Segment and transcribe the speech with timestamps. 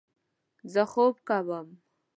[0.73, 1.67] زه خوب کوم